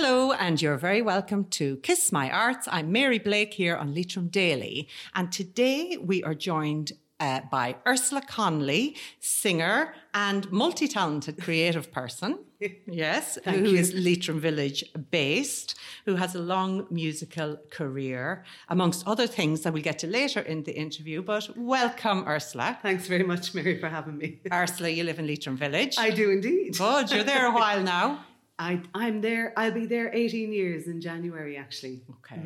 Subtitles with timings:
[0.00, 2.68] Hello, and you're very welcome to Kiss My Arts.
[2.70, 8.22] I'm Mary Blake here on Leitrim Daily, and today we are joined uh, by Ursula
[8.22, 12.38] Connolly, singer and multi talented creative person.
[12.86, 13.76] Yes, who you.
[13.76, 15.76] is Leitrim Village based,
[16.06, 20.64] who has a long musical career, amongst other things that we'll get to later in
[20.64, 21.22] the interview.
[21.22, 22.78] But welcome, Ursula.
[22.82, 24.40] Thanks very much, Mary, for having me.
[24.52, 25.96] Ursula, you live in Leitrim Village.
[25.98, 26.76] I do indeed.
[26.76, 28.24] Good, you're there a while now.
[28.58, 29.52] I, I'm there.
[29.56, 32.02] I'll be there 18 years in January, actually.
[32.10, 32.40] Okay.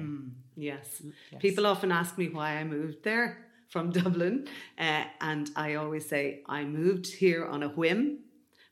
[0.56, 1.02] Yes.
[1.30, 1.40] Yes.
[1.40, 4.46] People often ask me why I moved there from Dublin,
[4.78, 8.18] uh, and I always say I moved here on a whim,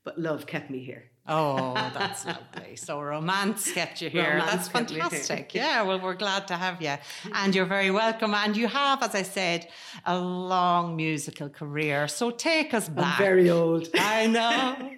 [0.05, 1.10] but love kept me here.
[1.31, 2.75] Oh, that's lovely.
[2.77, 4.31] So romance kept you here.
[4.39, 5.03] Romance that's me here.
[5.03, 5.55] fantastic.
[5.61, 6.95] Yeah, well, we're glad to have you.
[7.33, 8.35] And you're very welcome.
[8.35, 9.69] And you have, as I said,
[10.05, 12.09] a long musical career.
[12.09, 13.21] So take us back.
[13.21, 13.89] I'm very old.
[13.95, 14.91] I know.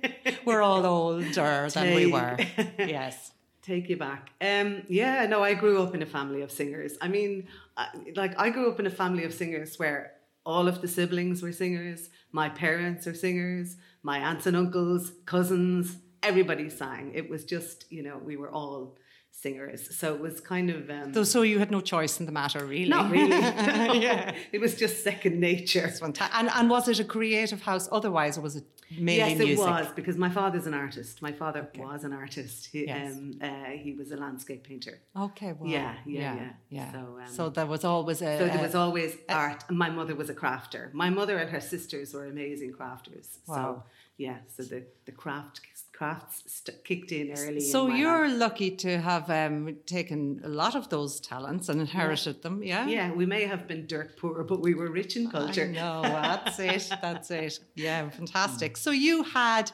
[0.46, 2.36] We're all older than we were.
[2.78, 3.32] Yes.
[3.62, 4.30] Take you back.
[4.40, 6.96] Um, yeah, no, I grew up in a family of singers.
[7.00, 7.46] I mean,
[8.16, 11.52] like I grew up in a family of singers where all of the siblings were
[11.52, 12.10] singers.
[12.32, 13.76] My parents are singers.
[14.02, 17.12] My aunts and uncles, cousins, everybody sang.
[17.14, 18.96] It was just, you know, we were all
[19.34, 19.96] singers.
[19.96, 22.64] So it was kind of um, So, so you had no choice in the matter,
[22.64, 22.88] really.
[22.88, 23.30] not really.
[24.00, 24.34] yeah.
[24.52, 25.90] It was just second nature.
[26.02, 29.58] And, and was it a creative house otherwise, or was it mainly yes, music?
[29.58, 31.22] it was because my father's an artist.
[31.22, 32.68] My father was an artist.
[32.72, 33.16] He, Yes.
[33.16, 35.00] um, uh, he was a landscape painter.
[35.16, 35.70] Okay, well.
[35.70, 36.52] Yeah, yeah, yeah.
[36.68, 36.92] yeah.
[36.92, 38.38] So, um, So there was always a.
[38.38, 39.64] So there was always art.
[39.68, 40.92] And my mother was a crafter.
[40.92, 43.38] My mother and her sisters were amazing crafters.
[43.46, 43.54] Wow.
[43.56, 43.82] So
[44.18, 45.60] yeah, so the the craft
[46.02, 47.60] crafts st- kicked in early.
[47.60, 48.38] So in you're life.
[48.44, 52.86] lucky to have um, taken a lot of those talents and inherited them, yeah?
[52.88, 53.12] yeah.
[53.12, 55.68] We may have been dirt poor, but we were rich in culture.
[55.70, 57.60] I know, that's it, that's it.
[57.74, 58.76] Yeah, fantastic.
[58.76, 59.70] So you had,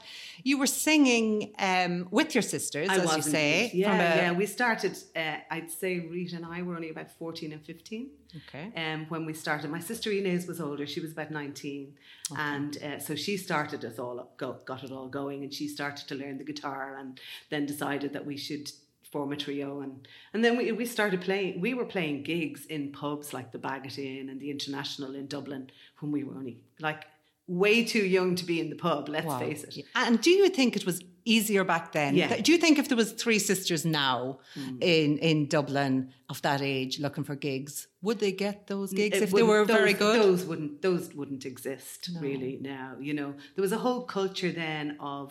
[0.49, 3.71] you were singing um, with your sisters, I as you say.
[3.73, 4.33] Yeah, a- yeah.
[4.33, 4.93] We started.
[5.17, 8.11] Uh, I'd say Rita and I were only about fourteen and fifteen.
[8.37, 8.71] Okay.
[8.77, 11.95] Um, when we started, my sister Inez was older; she was about nineteen,
[12.37, 15.67] and uh, so she started us all up, go, got it all going, and she
[15.69, 17.19] started to learn the guitar, and
[17.51, 18.71] then decided that we should
[19.11, 21.61] form a trio, and and then we we started playing.
[21.61, 25.71] We were playing gigs in pubs like the Baggot Inn and the International in Dublin
[26.01, 27.07] when we were only like
[27.47, 29.09] way too young to be in the pub.
[29.09, 29.39] Let's Wow.
[29.39, 29.87] face it.
[29.95, 31.03] And do you think it was
[31.35, 32.15] easier back then?
[32.17, 32.41] Yeah.
[32.45, 34.77] Do you think if there was three sisters now Hmm.
[34.81, 35.95] in, in Dublin
[36.33, 39.61] of that age looking for gigs, would they get those gigs It if they were
[39.63, 40.17] wouldn't- very good?
[40.23, 42.89] Those wouldn't those wouldn't exist really now.
[43.07, 45.27] You know, there was a whole culture then of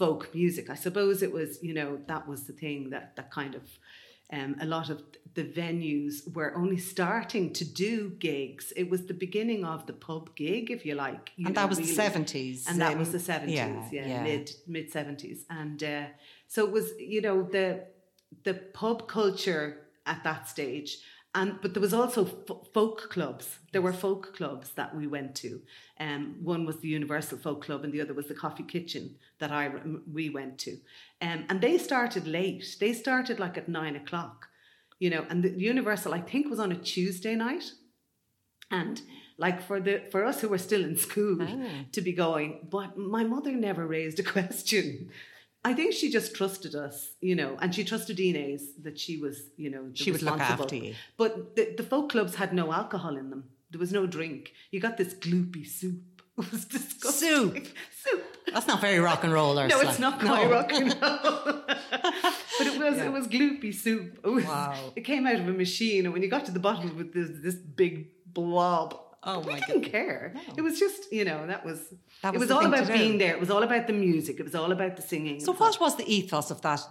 [0.00, 0.64] folk music.
[0.70, 3.64] I suppose it was, you know, that was the thing that that kind of
[4.32, 4.98] um, a lot of
[5.34, 8.72] the venues were only starting to do gigs.
[8.76, 11.32] It was the beginning of the pub gig, if you like.
[11.36, 12.68] you and know, that was the 70s.
[12.68, 14.22] And that was the seventies, yeah, yeah, yeah.
[14.22, 16.06] mid mid seventies, and uh,
[16.46, 17.84] so it was you know the
[18.44, 20.98] the pub culture at that stage,
[21.34, 23.58] and but there was also f- folk clubs.
[23.72, 25.60] There were folk clubs that we went to.
[25.98, 29.50] Um, one was the Universal Folk Club, and the other was the Coffee Kitchen that
[29.50, 29.70] I
[30.12, 30.72] we went to,
[31.20, 32.76] um, and they started late.
[32.78, 34.48] They started like at nine o'clock,
[35.04, 37.66] you know, and the Universal I think was on a Tuesday night.
[38.80, 38.96] And
[39.44, 41.68] like for the for us who were still in school Ah.
[41.96, 44.84] to be going, but my mother never raised a question.
[45.70, 46.96] I think she just trusted us,
[47.28, 50.76] you know, and she trusted Inez that she was, you know, She would look after
[50.84, 50.92] you.
[51.22, 53.42] But the, the folk clubs had no alcohol in them.
[53.70, 54.42] There was no drink.
[54.72, 56.00] You got this gloopy soup.
[56.38, 57.30] It was disgusting.
[57.30, 57.66] Soup?
[58.04, 58.22] Soup.
[58.52, 59.66] That's not very rock and roll, or.
[59.72, 60.28] No, it's not No.
[60.30, 61.44] quite rock and roll.
[62.58, 63.06] But it was Yeah.
[63.06, 64.18] it was gloopy soup.
[64.24, 64.92] It was, Wow.
[64.96, 67.12] It came out of a machine, and when you got to the bottom of it,
[67.14, 69.00] there's this big blob.
[69.26, 69.90] Oh we my didn't goodness.
[69.90, 70.32] care.
[70.34, 70.40] No.
[70.58, 71.78] It was just you know that was.
[72.22, 73.32] That it was was all about being there.
[73.34, 74.38] It was all about the music.
[74.38, 75.40] It was all about the singing.
[75.40, 76.82] So what was the ethos of that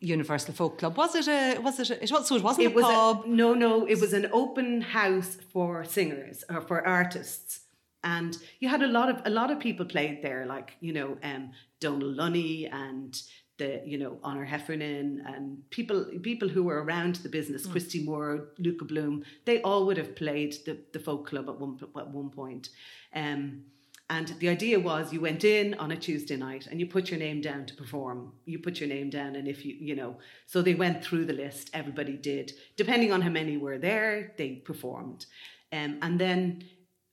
[0.00, 0.96] Universal Folk Club?
[0.98, 3.24] Was it a was it a, was so it wasn't it a was pub?
[3.24, 3.86] A, no, no.
[3.86, 7.60] It was an open house for singers or for artists,
[8.04, 11.16] and you had a lot of a lot of people played there, like you know,
[11.22, 13.18] um, Donal Lunny and
[13.58, 18.48] the you know Honor Heffernan and people people who were around the business, Christy Moore,
[18.58, 19.24] Luka Bloom.
[19.44, 22.70] They all would have played the the folk club at one at one point.
[23.14, 23.64] Um,
[24.10, 27.20] and the idea was you went in on a Tuesday night and you put your
[27.20, 28.32] name down to perform.
[28.46, 30.16] You put your name down, and if you, you know,
[30.46, 32.52] so they went through the list, everybody did.
[32.76, 35.26] Depending on how many were there, they performed.
[35.72, 36.64] Um, and then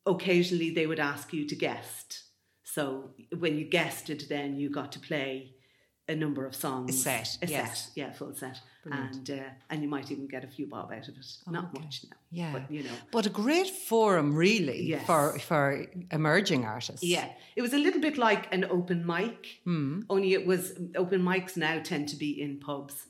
[0.06, 2.24] occasionally they would ask you to guest.
[2.64, 5.56] So when you guested, then you got to play
[6.08, 6.94] a number of songs.
[6.96, 7.86] A set, A yes.
[7.86, 8.60] set, yeah, full set.
[8.84, 9.16] Brilliant.
[9.30, 11.26] And uh, and you might even get a few bob out of it.
[11.48, 11.80] Not okay.
[11.84, 12.18] much now.
[12.30, 12.54] Yeah.
[12.54, 12.92] But you know.
[13.12, 15.06] But a great forum, really, Yes.
[15.08, 17.04] for for emerging artists.
[17.04, 19.62] Yeah, it was a little bit like an open mic.
[19.64, 20.02] Hmm.
[20.10, 23.08] Only it was open mics now tend to be in pubs,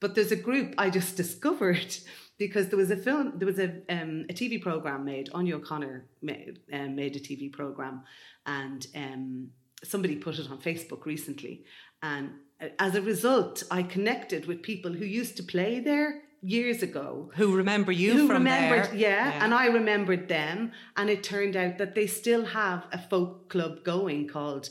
[0.00, 1.96] But there's a group I just discovered
[2.36, 5.30] because there was a film, there was a um, a TV program made.
[5.32, 8.02] Anya O'Connor made, um, made a TV program,
[8.44, 9.50] and um,
[9.84, 11.64] somebody put it on Facebook recently.
[12.02, 12.30] And
[12.78, 17.56] as a result, I connected with people who used to play there years ago Who
[17.56, 18.94] remember you who from remembered, there?
[18.94, 23.48] yeah, and I remembered them, and it turned out that they still have a folk
[23.48, 24.68] club going called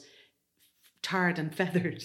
[1.01, 2.03] Tarred and Feathered.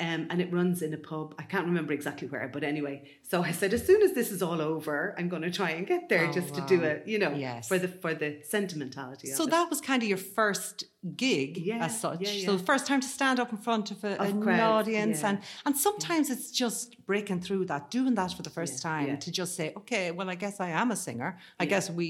[0.00, 1.34] Um, and it runs in a pub.
[1.38, 3.04] I can't remember exactly where, but anyway.
[3.22, 5.86] So I said, as soon as this is all over, I'm going to try and
[5.86, 7.68] get there Oh, just to do it, you know, Yes.
[7.68, 9.28] for the for the sentimentality.
[9.28, 9.50] So of it.
[9.52, 10.84] that was kind of your first
[11.16, 12.20] gig Yeah, as such.
[12.20, 12.56] yeah, So yeah.
[12.58, 15.76] the first time to stand up in front of, a, Of an audience and and
[15.76, 19.72] sometimes it's just breaking through that, doing that for the first time to just say,
[19.76, 21.38] okay, well I guess I am a singer.
[21.60, 22.06] I guess we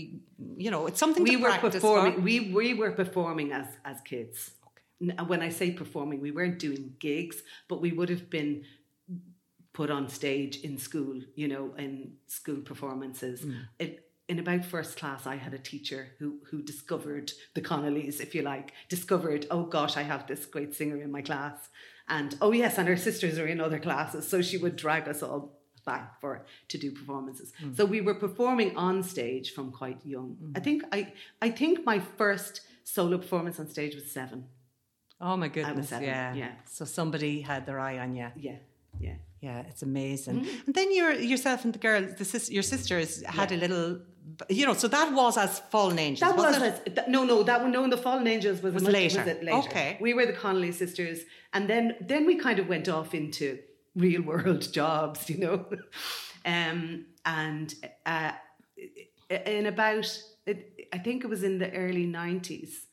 [0.56, 2.14] you know, it's something we to were performing.
[2.14, 2.20] for.
[2.20, 4.52] We we were performing as as kids.
[5.26, 8.64] When I say performing, we weren't doing gigs, but we would have been
[9.72, 11.20] put on stage in school.
[11.34, 13.40] You know, in school performances.
[13.42, 13.56] Mm.
[13.78, 18.34] It, in about first class, I had a teacher who who discovered the Connollys, if
[18.34, 19.46] you like, discovered.
[19.50, 21.68] Oh gosh, I have this great singer in my class,
[22.08, 25.22] and oh yes, and her sisters are in other classes, so she would drag us
[25.22, 27.52] all back for to do performances.
[27.60, 27.76] Mm.
[27.76, 30.36] So we were performing on stage from quite young.
[30.54, 34.46] I think I I think my first solo performance on stage was seven.
[35.22, 36.34] Oh my goodness, seven, yeah.
[36.34, 36.52] yeah.
[36.66, 38.28] So somebody had their eye on you.
[38.36, 38.56] Yeah,
[39.00, 39.14] yeah.
[39.40, 40.40] Yeah, it's amazing.
[40.42, 40.66] Mm-hmm.
[40.66, 43.98] And then your yourself and the girl, the sis, your sisters had a little,
[44.48, 44.74] you know.
[44.74, 46.28] So that was as Fallen Angels.
[46.28, 47.42] That was as, that, no, no.
[47.42, 47.82] That one, no.
[47.82, 49.22] In the Fallen Angels was, Was much- later.
[49.22, 49.58] it later.
[49.68, 49.96] Okay.
[50.00, 51.18] we were the Connolly sisters,
[51.52, 53.58] and then then we kind of went off into
[53.96, 55.66] real world jobs, you know.
[56.44, 57.74] um, and
[58.06, 58.32] uh,
[59.28, 60.06] in about,
[60.46, 62.86] it, I think it was in the early nineties.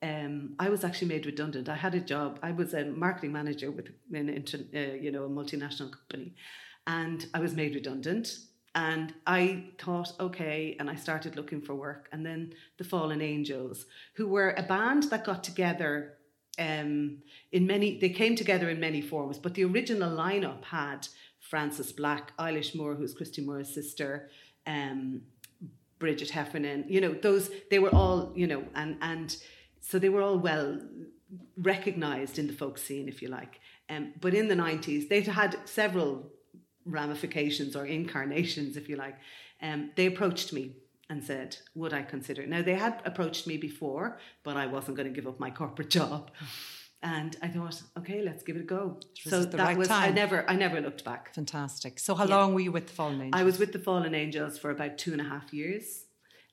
[0.00, 1.68] Um, I was actually made redundant.
[1.68, 2.38] I had a job.
[2.42, 6.34] I was a marketing manager with an inter, uh, you know a multinational company,
[6.86, 8.38] and I was made redundant.
[8.74, 12.08] And I thought, okay, and I started looking for work.
[12.12, 16.18] And then the Fallen Angels, who were a band that got together
[16.58, 17.18] um,
[17.52, 21.08] in many, they came together in many forms, but the original lineup had
[21.40, 24.30] Frances Black, Eilish Moore, who's Christy Moore's sister,
[24.66, 25.22] um,
[25.98, 29.36] Bridget Heffernan, you know, those, they were all, you know, and, and
[29.88, 30.78] so they were all well
[31.56, 33.60] recognized in the folk scene, if you like.
[33.88, 36.30] Um, but in the 90s, they'd had several
[36.84, 39.16] ramifications or incarnations, if you like.
[39.62, 40.76] Um, they approached me
[41.08, 42.50] and said, Would I consider it?
[42.50, 45.90] Now, they had approached me before, but I wasn't going to give up my corporate
[45.98, 46.32] job.
[47.02, 48.98] And I thought, okay, let's give it a go.
[49.14, 51.32] So that right was I never I never looked back.
[51.32, 52.00] Fantastic.
[52.00, 53.40] So how long were you with the Fallen Angels?
[53.40, 56.06] I was with the Fallen Angels for about two and a half years.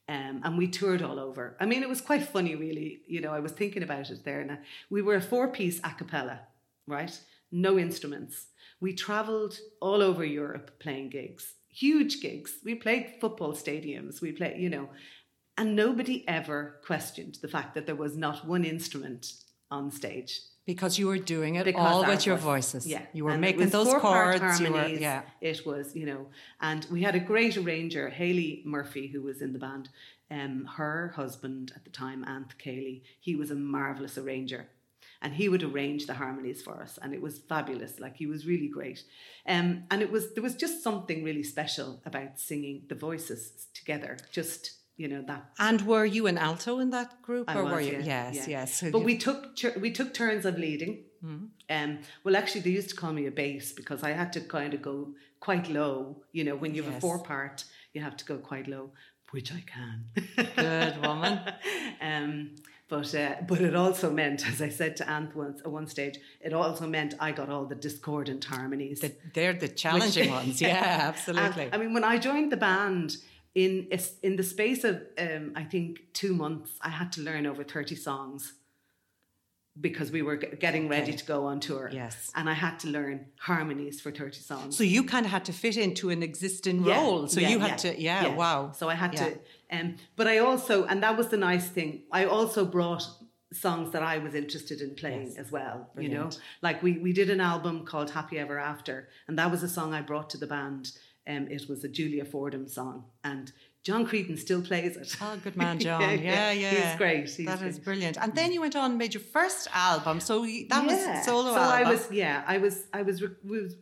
[0.08, 1.58] Um, and we toured all over.
[1.60, 3.02] I mean, it was quite funny, really.
[3.08, 4.44] You know, I was thinking about it there.
[4.44, 4.60] Now,
[4.90, 6.42] we were a four piece a cappella,
[6.88, 7.20] right?
[7.52, 8.48] No instruments.
[8.80, 12.58] We traveled all over Europe playing gigs, huge gigs.
[12.64, 14.22] We played football stadiums.
[14.22, 14.90] We played, you know,
[15.58, 19.34] and nobody ever questioned the fact that there was not one instrument
[19.72, 20.40] on stage.
[20.66, 22.88] Because you were doing it Because all with your voices.
[22.88, 24.60] Yeah, You were And making those chords.
[24.60, 25.22] You were, yeah.
[25.42, 26.28] it was you know,
[26.60, 29.90] and we had a great arranger, Haley Murphy, who was in the band.
[30.32, 34.68] Um, her husband at the time, Anth Cayley, he was a marvelous arranger,
[35.22, 38.00] and he would arrange the harmonies for us, and it was fabulous.
[38.00, 39.04] Like he was really great,
[39.48, 44.18] um, and it was there was just something really special about singing the voices together.
[44.32, 47.74] Just you know that And were you an alto in that group, I or was,
[47.74, 48.00] were you?
[48.04, 48.60] yeah, yes, yeah.
[48.60, 48.80] yes.
[48.80, 49.40] So But you- we took
[49.82, 51.04] we took turns of leading.
[51.70, 54.76] Um, well, actually, they used to call me a bass because I had to kind
[54.76, 56.22] of go quite low.
[56.34, 57.00] You know, when you have Yes.
[57.00, 58.92] a four part, you have to go quite low,
[59.32, 59.96] which I can.
[60.56, 61.40] Good woman.
[62.02, 62.52] um,
[62.88, 66.20] but uh, but it also meant, as I said to Anth once at one stage,
[66.42, 69.00] it also meant I got all the discordant harmonies.
[69.02, 70.62] The- they're the challenging ones.
[70.62, 71.64] Yeah, absolutely.
[71.66, 73.18] And, I mean, when I joined the band,
[73.56, 73.88] in
[74.22, 77.96] in the space of um, I think two months, I had to learn over thirty
[77.96, 78.54] songs
[79.80, 81.18] because we were getting ready Okay.
[81.18, 81.90] to go on tour.
[81.92, 82.32] Yes.
[82.36, 84.78] and I had to learn harmonies for thirty songs.
[84.78, 87.28] so you kind of had to fit into an existing Yeah, role.
[87.28, 88.72] So yeah, you had to, yeah, wow.
[88.74, 89.30] So I had Yeah.
[89.30, 89.40] to,
[89.78, 92.04] um, but I also, and that was the nice thing.
[92.12, 93.04] I also brought
[93.54, 95.38] songs that I was interested in playing Yes.
[95.38, 95.90] as well.
[95.98, 96.30] You know,
[96.62, 99.94] like we we did an album called Happy Ever After, and that was a song
[99.94, 100.92] I brought to the band.
[101.28, 103.52] Um, it was a Julia Fordham song, and
[103.86, 105.16] John Creedon still plays it.
[105.22, 106.02] Oh, good man, John.
[106.02, 106.70] Yeah, yeah.
[106.72, 107.30] He's great.
[107.30, 107.86] He's That is great.
[107.86, 108.18] brilliant.
[108.18, 110.20] And then you went on and made your first album.
[110.20, 111.88] So that was solo so album.
[111.88, 113.24] I was yeah I was I was,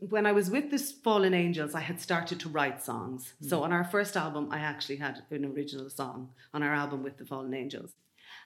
[0.01, 3.33] when I was with this Fallen Angels I had started to write songs.
[3.39, 3.47] Hmm.
[3.47, 7.17] So on our first album I actually had an original song on our album with
[7.17, 7.91] the Fallen Angels,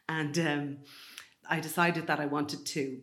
[0.07, 0.77] and um,
[1.49, 3.01] I decided that I wanted to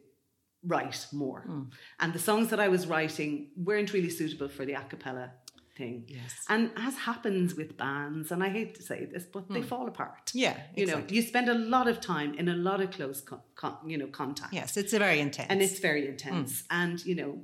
[0.64, 1.40] write more.
[1.40, 1.62] Hmm.
[1.98, 5.32] And the songs that I was writing weren't really suitable for the a cappella
[5.74, 6.04] thing.
[6.08, 6.32] Yes.
[6.48, 10.30] And as happens with bands, and I hate to say this, but they fall apart.
[10.32, 10.38] Hmm.
[10.38, 11.02] Yeah, You exactly.
[11.04, 13.98] know, you spend a lot of time in a lot of close, con- con- you
[13.98, 14.52] know, contact.
[14.52, 15.48] Yes, it's a very intense.
[15.50, 16.64] And it's very intense.
[16.70, 17.40] And, you know,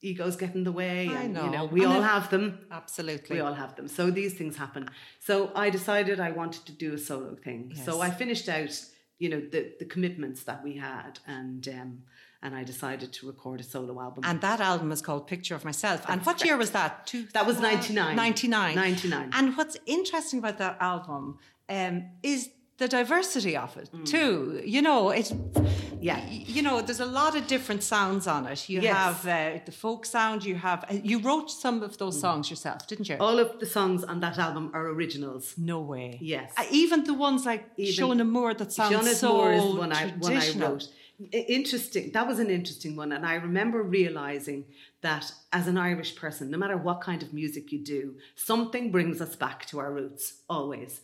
[0.00, 1.06] egos get in the way.
[1.06, 1.16] Hmm.
[1.16, 1.44] I and, know.
[1.46, 2.66] You know, we And all it- have them.
[2.70, 3.36] absolutely.
[3.36, 3.88] We all have them.
[3.88, 4.88] So these things happen.
[5.20, 7.74] So I decided I wanted to do a solo thing.
[7.84, 8.74] So I finished out,
[9.18, 12.02] you know, the, the commitments that we had and um,
[12.42, 14.24] and I decided to record a solo album.
[14.24, 16.04] And that album is called Picture of Myself.
[16.08, 17.06] and what year was that?
[17.06, 18.16] Two, That was 99.
[18.16, 18.74] 99.
[18.74, 19.30] 99.
[19.32, 24.60] And what's interesting about that album um, is the diversity of it too.
[24.64, 25.26] You know, it.
[25.26, 25.70] Mm.
[26.00, 26.20] Yeah.
[26.28, 28.68] You know, there's a lot of different sounds on it.
[28.68, 28.96] You Yes.
[28.96, 30.44] have uh, the folk sound.
[30.44, 30.84] You have.
[30.90, 31.98] Uh, you wrote some of Mm.
[31.98, 33.16] those songs yourself, didn't you?
[33.20, 35.54] all of the songs on that album are originals.
[35.56, 36.18] No way.
[36.20, 36.50] Yes.
[36.56, 39.92] Uh, even the ones like Even- Shona Moore that sound Shauna's so Moore is one
[39.92, 40.70] I, one I traditional.
[40.72, 40.88] wrote.
[41.30, 42.10] Interesting.
[42.12, 43.12] That was an interesting one.
[43.12, 44.64] And I remember realizing
[45.02, 49.20] that as an Irish person, no matter what kind of music you do, something brings
[49.20, 51.02] us back to our roots, always.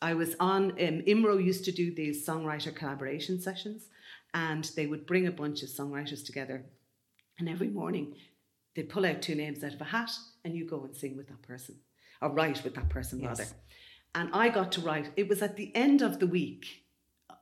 [0.00, 3.88] I was on, um, IMRO used to do these songwriter collaboration sessions,
[4.32, 6.66] and they would bring a bunch of songwriters together.
[7.38, 8.14] And every morning,
[8.74, 10.10] they'd pull out two names out of a hat,
[10.44, 11.76] and you go and sing with that person,
[12.20, 13.46] or write with that person, rather.
[14.14, 16.83] And I got to write, it was at the end of the week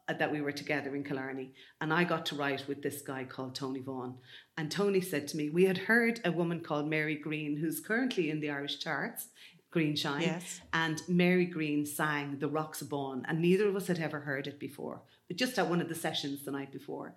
[0.09, 3.23] Uh, that we were together in Killarney, and I got to write with this guy
[3.23, 4.17] called Tony Vaughan.
[4.59, 8.29] And Tony said to me, We had heard a woman called Mary Green, who's currently
[8.29, 9.29] in the Irish charts,
[9.71, 10.23] Green Shine.
[10.23, 10.61] Yes.
[10.73, 14.49] And Mary Green sang The Rocks of Bawn, and neither of us had ever heard
[14.49, 17.15] it before, but just at one of the sessions the night before.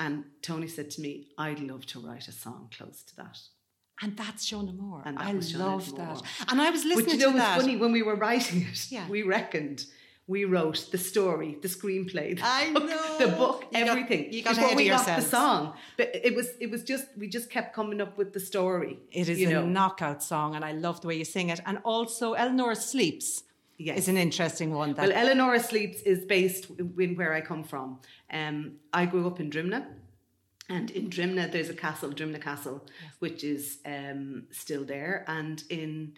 [0.00, 3.38] And Tony said to me, I'd love to write a song close to that.
[4.02, 5.02] And that's Shona Moore.
[5.06, 6.20] And that I love that.
[6.48, 7.60] And I was listening But you know, to that.
[7.60, 8.90] funny when we were writing it.
[8.90, 9.08] Yeah.
[9.08, 9.86] We reckoned
[10.26, 13.18] we wrote the story, the screenplay, the I book, know.
[13.18, 14.32] the book, You got- everything.
[14.32, 15.24] you got before ahead of we got yourselves.
[15.26, 15.74] the song.
[15.98, 18.98] But it was it was just we just kept coming up with the story.
[19.12, 19.66] It is a know.
[19.66, 21.60] knockout song, and I love the way you sing it.
[21.66, 23.42] And also, Eleanor Sleeps
[23.76, 23.98] Yes.
[23.98, 24.94] is an interesting one.
[24.94, 27.98] That Well, Eleanor Sleeps is based in where I come from.
[28.32, 29.84] Um, I grew up in Drimnagh,
[30.68, 32.86] and in Drimnagh there's a castle, Drimnagh Castle,
[33.18, 35.24] which is um, still there.
[35.26, 36.14] And in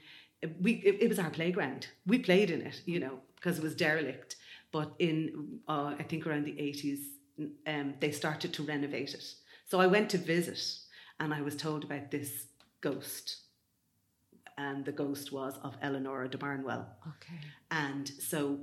[0.60, 1.88] we, it, it was our playground.
[2.06, 4.36] We played in it, you know, because it was derelict.
[4.72, 7.00] But in uh, I think around the eighties,
[7.66, 9.24] um, they started to renovate it.
[9.70, 10.60] So I went to visit,
[11.20, 12.46] and I was told about this
[12.80, 13.36] ghost.
[14.58, 16.86] And the ghost was of Eleanor de Barnewall.
[17.06, 17.38] okay.
[17.70, 18.58] And so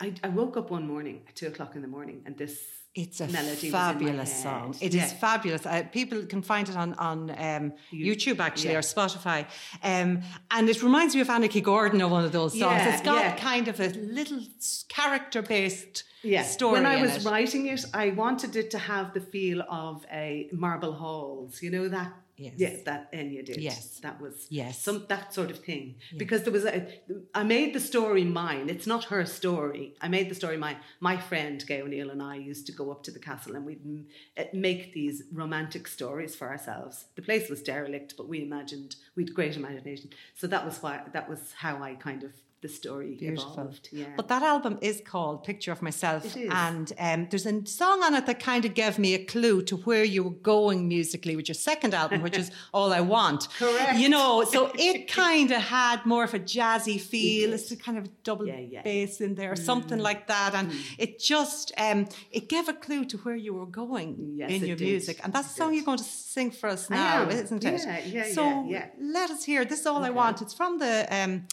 [0.00, 2.60] I, I woke up one morning at two o'clock in the morning and this
[3.02, 4.74] It's a melody was in my fabulous song.
[4.80, 5.18] It is Yeah.
[5.26, 5.66] fabulous.
[5.66, 8.78] Uh, people can find it on on um, You- YouTube actually yeah.
[8.78, 9.40] or Spotify,
[9.82, 10.10] um,
[10.50, 12.80] and it reminds me of Annachie Gordon or one of those songs.
[12.82, 13.88] Yeah, it's got kind of a
[14.18, 14.40] little
[14.88, 16.42] character based yeah.
[16.42, 16.72] story.
[16.80, 17.24] When I was it.
[17.30, 21.88] writing it, I wanted it to have the feel of a marble halls, you know
[21.88, 22.54] that Yes.
[22.58, 23.56] yeah, that Enya did.
[23.62, 23.98] Yes.
[24.00, 24.78] That was Yes.
[24.82, 25.94] some that sort of thing.
[26.16, 26.86] Because there was a
[27.34, 28.68] I made the story mine.
[28.68, 29.94] It's not her story.
[30.02, 30.76] I made the story mine.
[31.00, 33.80] My friend Gay O'Neill and I used to go up to the castle and we'd
[33.84, 37.06] m- eh, make these romantic stories for ourselves.
[37.14, 40.10] The place was derelict, but we imagined we'd great imagination.
[40.34, 42.32] So that was why that was how I kind of
[42.62, 43.52] the story Beautiful.
[43.52, 43.88] evolved.
[43.92, 44.06] Yeah.
[44.16, 46.24] But that album is called Picture of Myself.
[46.24, 46.50] It is.
[46.52, 49.76] And um, there's a song on it that kind of gave me a clue to
[49.76, 53.48] where you were going musically with your second album, which is All I Want.
[53.58, 53.98] Correct.
[53.98, 57.52] You know, so it kind of had more of a jazzy feel.
[57.52, 58.82] It's a kind of double Yeah, yeah.
[58.82, 60.54] bass in there, or something like that.
[60.54, 64.64] And it just, um, it gave a clue to where you were going Yes, in
[64.64, 64.88] your did.
[64.88, 65.20] music.
[65.22, 65.76] And that's the song did.
[65.76, 67.82] you're going to sing for us now, isn't it?
[67.84, 68.66] Yeah, yeah, so
[68.98, 69.64] let us hear.
[69.66, 70.40] This is All I Want.
[70.40, 71.06] It's from the...
[71.14, 71.46] Um,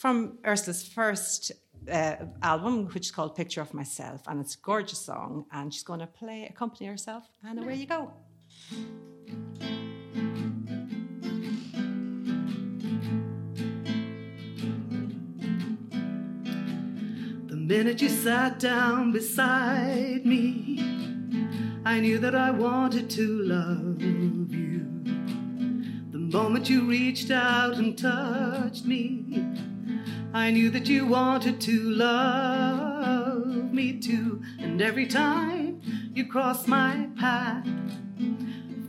[0.00, 1.52] from Ursula's first
[1.92, 5.44] uh, album, which is called Picture of Myself, and it's a gorgeous song.
[5.52, 8.10] And she's going to play, accompany herself, and away you go.
[17.48, 20.78] The minute you sat down beside me,
[21.84, 24.86] I knew that I wanted to love you.
[26.10, 29.44] The moment you reached out and touched me,
[30.32, 34.40] I knew that you wanted to love me too.
[34.60, 35.80] And every time
[36.14, 37.66] you cross my path,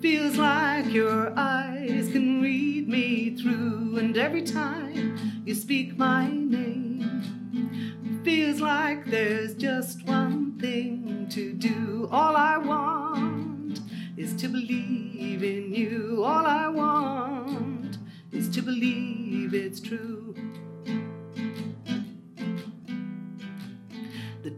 [0.01, 3.97] feels like your eyes can read me through.
[3.97, 12.07] And every time you speak my name, feels like there's just one thing to do.
[12.11, 13.79] All I want
[14.15, 16.23] is to believe in you.
[16.23, 17.97] All I want
[18.31, 20.35] is to believe it's true.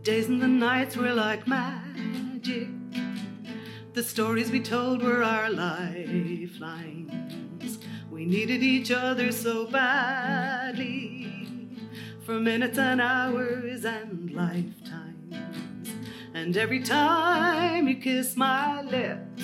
[0.04, 2.68] Days and the nights were like magic.
[3.94, 7.10] The stories we told were our lifelines.
[8.12, 11.30] We needed each other so badly
[12.26, 15.38] for minutes and hours and lifetimes.
[16.34, 19.44] And every time you kiss my lips,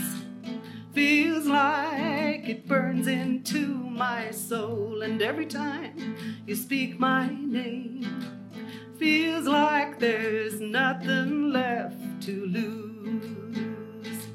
[0.92, 5.04] feels like it burns into my soul.
[5.04, 8.39] And every time you speak my name,
[9.00, 14.28] feels like there's nothing left to lose.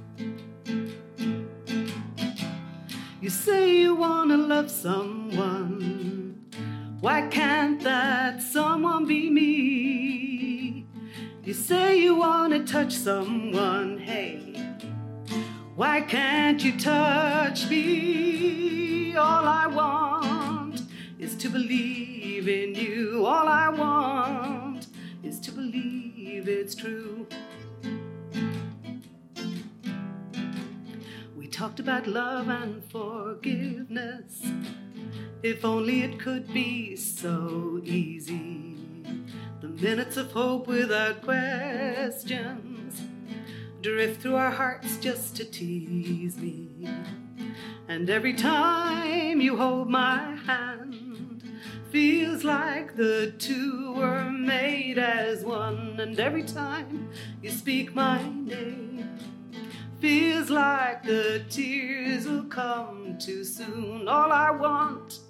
[3.21, 6.41] You say you wanna love someone.
[7.01, 10.87] Why can't that someone be me?
[11.45, 14.39] You say you wanna touch someone, hey.
[15.77, 19.15] Why can't you touch me?
[19.15, 20.81] All I want
[21.19, 23.27] is to believe in you.
[23.27, 24.04] All I want
[26.45, 27.27] believe it's true.
[31.37, 34.43] We talked about love and forgiveness.
[35.43, 38.77] If only it could be so easy.
[39.61, 43.03] The minutes of hope without questions
[43.81, 46.89] drift through our hearts just to tease me.
[47.89, 51.14] And every time you hold my hand,
[51.95, 56.01] feels like the two were made as one.
[56.01, 57.09] And every time
[57.41, 59.17] you speak my name,
[60.01, 64.09] feels like the tears will come too soon.
[64.09, 65.21] All I want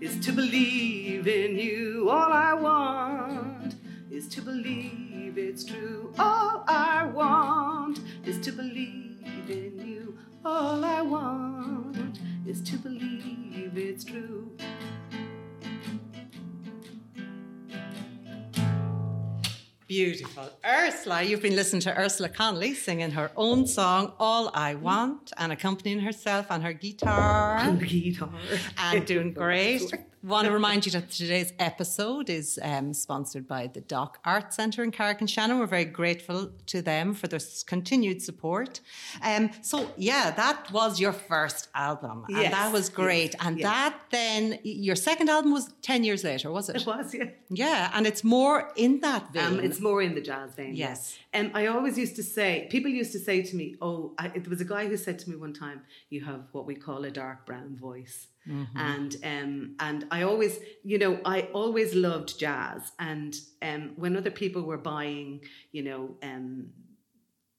[0.00, 2.10] is to believe in you.
[2.10, 3.76] All I want
[4.10, 6.12] is to believe it's true.
[6.18, 10.18] All I want is to believe in you.
[10.44, 13.15] All I want is to believe
[19.96, 20.50] Beautiful.
[20.62, 25.50] Ursula, you've been listening to Ursula Connolly singing her own song, All I Want, and
[25.52, 27.56] accompanying herself on her guitar.
[27.56, 28.28] And guitar.
[28.78, 29.90] and doing great.
[30.26, 34.82] Want to remind you that today's episode is um, sponsored by the Dock Art Centre
[34.82, 35.60] in Carrick-on-Shannon.
[35.60, 38.80] We're very grateful to them for their continued support.
[39.22, 43.34] Um, so, yeah, that was your first album, and Yes, that was great.
[43.34, 43.64] yes, and yes.
[43.66, 46.74] that then, your second album was 10 years later, was it?
[46.74, 47.30] It was, yeah.
[47.48, 49.44] Yeah, and it's more in that vein.
[49.44, 50.74] Um, it's more in the jazz vein.
[50.74, 51.16] Yes.
[51.32, 54.50] And I always used to say, people used to say to me, "Oh, I, there
[54.50, 57.12] was a guy who said to me one time, you have what we call a
[57.12, 58.78] dark brown voice." Mm-hmm.
[58.78, 62.92] And um, and I always, you know, I always loved jazz.
[62.98, 65.40] And um, when other people were buying,
[65.72, 66.68] you know, um,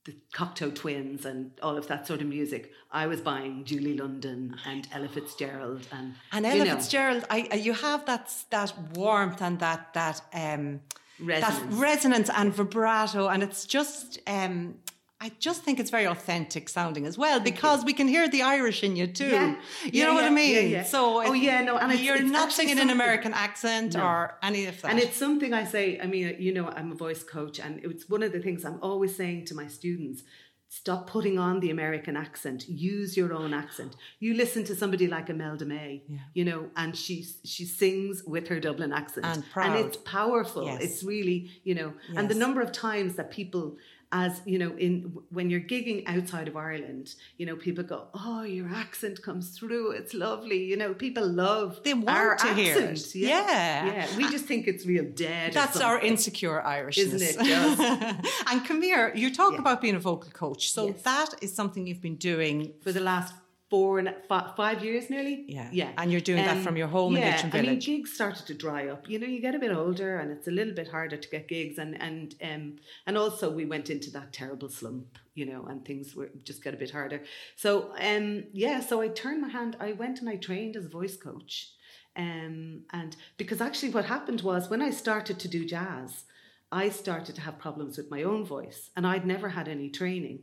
[0.05, 4.55] the Cocteau Twins and all of that sort of music, I was buying Julie London
[4.65, 8.73] and Ella Fitzgerald and And you Ella know, Fitzgerald, I, I- you have that that
[8.93, 10.79] warmth and that that um,
[11.19, 11.75] that Resonance.
[11.75, 14.19] resonance and vibrato, and it's just.
[14.27, 14.75] Um,
[15.19, 18.83] I just think it's very authentic sounding as well because we can hear the Irish
[18.83, 19.29] in you too.
[19.29, 19.55] Yeah.
[19.83, 20.85] You Yeah, know what I mean?
[20.85, 24.05] So Oh, yeah, no, and it's- you're it's not singing an American accent No.
[24.05, 24.91] or any of that.
[24.91, 28.07] And it's something I say, I mean, you know, I'm a voice coach, and it's
[28.07, 30.21] one of the things I'm always saying to my students
[30.69, 32.67] stop putting on the American accent.
[32.67, 33.95] Use your own accent.
[34.19, 36.03] You listen to somebody like Imelda May,
[36.35, 39.79] you know, and she she sings with her Dublin accent, And proud.
[39.79, 40.65] it's powerful.
[40.65, 40.81] Yes.
[40.83, 43.77] It's really, you know, and the number of times that people.
[44.13, 48.43] As you know, in when you're gigging outside of Ireland, you know people go, "Oh,
[48.43, 49.91] your accent comes through.
[49.91, 52.83] It's lovely." You know, people love They want our to hear it.
[52.91, 53.15] accent.
[53.15, 53.85] Yeah.
[53.85, 54.07] yeah.
[54.15, 55.51] We just think it's real dead.
[55.51, 56.97] That's our insecure Irishness.
[56.97, 59.59] Isn't it and come here, you talk Yeah.
[59.59, 60.71] about being a vocal coach.
[60.71, 61.01] So Yes.
[61.01, 63.33] that is something you've been doing for the last
[63.69, 65.45] four and fi- five years nearly.
[65.47, 65.69] Yeah.
[65.71, 65.91] yeah.
[65.97, 68.53] And you're doing that from your home in yeah, Leitrim I mean, gigs started to
[68.53, 69.09] dry up.
[69.09, 71.47] You know, you get a bit older, and it's a little bit harder to get
[71.47, 75.17] gigs, and and um, and also we went into that terrible slump.
[75.35, 77.21] You know, and things were just got a bit harder.
[77.55, 79.75] So um, yeah, so I turned my hand.
[79.79, 81.71] I went and I trained as a voice coach.
[82.15, 86.23] Um, and because actually what happened was when I started to do jazz,
[86.71, 90.39] I started to have problems with my own voice, and I'd never had any training.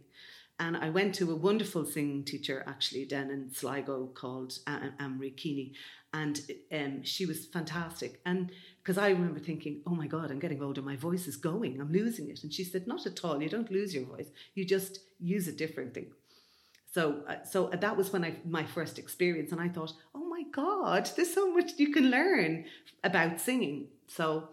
[0.61, 5.31] And I went to a wonderful singing teacher, actually, down in Sligo, called A- Amory
[5.31, 5.75] Keeney.
[6.13, 6.41] And
[6.73, 8.21] um, she was fantastic.
[8.25, 11.81] And because I remember thinking, oh my God, I'm getting older, my voice is going,
[11.81, 12.45] I'm losing it.
[12.45, 15.59] And she said, not at all, you don't lose your voice, you just use it
[15.59, 16.07] differently.
[16.93, 20.45] So, uh, so that was when I my first experience, and I thought, oh my
[20.53, 22.67] God, there's so much you can learn
[23.03, 23.89] about singing.
[24.07, 24.51] So,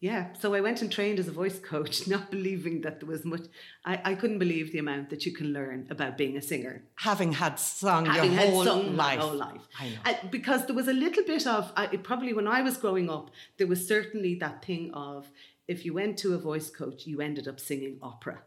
[0.00, 3.24] yeah, so I went and trained as a voice coach, not believing that there was
[3.24, 3.42] much.
[3.84, 6.82] I, I couldn't believe the amount that you can learn about being a singer.
[6.96, 9.18] Having had sung Having your had whole sung life.
[9.20, 9.60] whole life.
[9.78, 9.96] I know.
[10.06, 13.30] Uh, because there was a little bit of, it probably when I was growing up,
[13.58, 15.28] there was certainly that thing of
[15.68, 18.40] if you went to a voice coach, you ended up singing opera.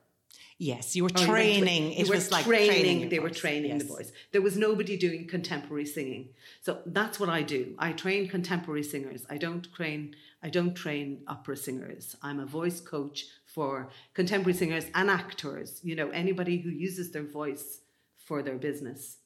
[0.60, 1.92] Yes, you were Or you were tra- training.
[1.92, 3.10] you it were was like training.
[3.10, 4.12] they were training the voice.
[4.32, 6.30] There was nobody doing contemporary singing.
[6.62, 7.76] So that's what I do.
[7.80, 9.26] I train contemporary singers.
[9.30, 10.16] I don't train.
[10.44, 12.16] I don't train opera singers.
[12.22, 15.80] I'm a voice coach for contemporary singers and actors.
[15.84, 17.80] You know, anybody who uses their voice
[18.18, 19.18] for their business.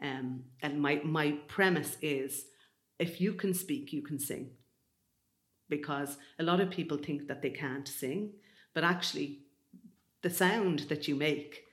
[0.00, 2.46] Um, and my my premise is,
[2.98, 4.50] if you can speak, you can sing.
[5.68, 8.32] Because a lot of people think that they can't sing,
[8.74, 9.40] but actually
[10.22, 11.64] the sound that you make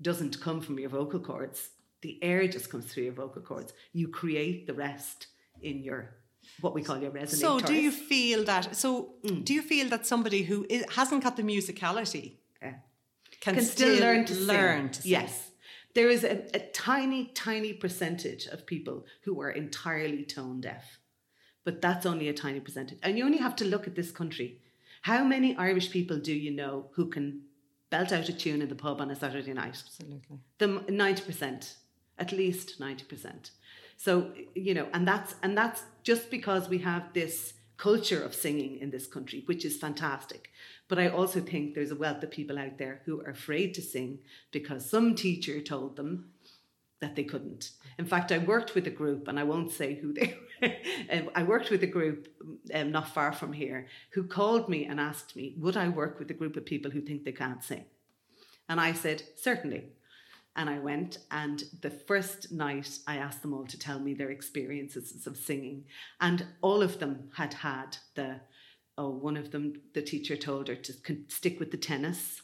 [0.00, 1.70] doesn't come from your vocal cords.
[2.02, 3.72] The air just comes through your vocal cords.
[3.92, 5.28] You create the rest
[5.62, 6.16] in your
[6.60, 7.40] what we call your resonators.
[7.40, 8.76] So, do you feel that?
[8.76, 9.44] So, Mm.
[9.44, 10.66] do you feel that somebody who
[10.98, 12.36] hasn't got the musicality
[13.40, 15.02] can, can still learn to learn sing?
[15.02, 15.08] to?
[15.08, 15.50] Yes.
[15.94, 20.98] There is a, a tiny, tiny percentage of people who are entirely tone deaf.
[21.64, 22.98] But that's only a tiny percentage.
[23.02, 24.60] And you only have to look at this country.
[25.02, 27.42] How many Irish people do you know who can
[27.90, 29.82] belt out a tune in the pub on a Saturday night?
[29.86, 30.38] Absolutely.
[30.58, 31.76] the ninety percent,
[32.18, 33.50] at least ninety percent.
[33.96, 38.78] So you know, and that's and that's just because we have this culture of singing
[38.78, 40.50] in this country, which is fantastic.
[40.88, 43.82] But I also think there's a wealth of people out there who are afraid to
[43.82, 44.20] sing
[44.52, 46.30] because some teacher told them
[47.00, 47.70] that they couldn't.
[47.98, 50.40] In fact, I worked with a group, and I won't say who they were.
[51.10, 52.28] Um, I worked with a group
[52.72, 56.30] um, not far from here who called me and asked me, would I work with
[56.30, 57.84] a group of people who think they can't sing?
[58.68, 59.90] And I said, certainly.
[60.56, 64.30] And I went, and the first night I asked them all to tell me their
[64.30, 65.84] experiences of singing.
[66.20, 68.40] And all of them had had the,
[68.96, 70.92] oh, one of them, the teacher told her to
[71.28, 72.42] stick with the tennis.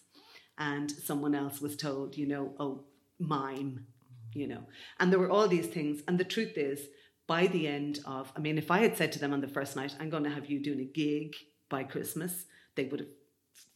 [0.58, 2.84] And someone else was told, you know, oh,
[3.18, 3.86] mime,
[4.34, 4.64] you know.
[4.98, 6.02] And there were all these things.
[6.08, 6.88] And the truth is,
[7.26, 9.76] by the end of, I mean, if I had said to them on the first
[9.76, 11.36] night, I'm going to have you doing a gig
[11.68, 13.08] by Christmas, they would have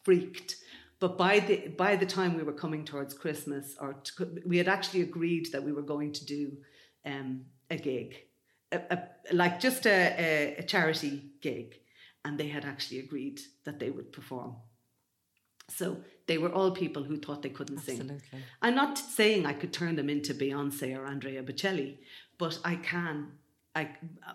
[0.03, 0.57] freaked.
[1.05, 4.69] But by the by the time we were coming towards Christmas, or t- we had
[4.69, 6.57] actually agreed that we were going to do
[7.05, 8.17] um, a gig,
[8.73, 8.99] a, a,
[9.31, 11.75] like just a, a, a charity gig,
[12.25, 14.57] and they had actually agreed that they would perform.
[15.69, 18.23] So they were all people who thought they couldn't sing.
[18.62, 21.99] I'm not saying I could turn them into Beyonce or Andrea Bocelli,
[22.38, 23.33] but I can.
[23.75, 23.89] I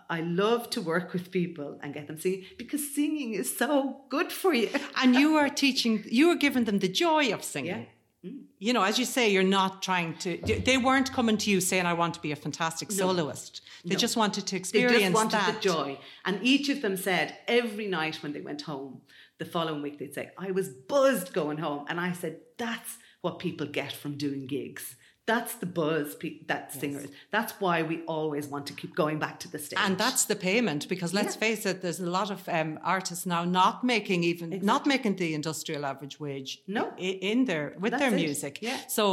[0.08, 3.70] I love to work with people and get them singing because singing is so
[4.08, 4.68] good for you.
[5.02, 7.86] And you are teaching, you are giving them the joy of singing.
[8.22, 8.30] Yeah.
[8.30, 8.42] Mm.
[8.58, 11.86] You know, as you say, you're not trying to, they weren't coming to you saying,
[11.86, 13.62] I want to be a fantastic soloist.
[13.84, 13.98] They No.
[14.06, 15.54] just wanted to They experience just wanted that.
[15.54, 15.98] the joy.
[16.26, 19.00] And each of them said every night when they went home,
[19.38, 21.86] the following week they'd say, I was buzzed going home.
[21.88, 24.96] And I said, that's what people get from doing gigs.
[25.32, 27.10] That's the buzz pe- that singers.
[27.36, 29.78] That's why we always want to keep going back to the stage.
[29.84, 31.46] And that's the payment because let's Yeah.
[31.46, 35.30] face it, there's a lot of um, artists now not making even not making the
[35.40, 36.82] industrial average wage No.
[37.08, 38.24] i- in their with That's their it.
[38.26, 38.54] music.
[38.68, 38.78] Yeah.
[38.98, 39.04] So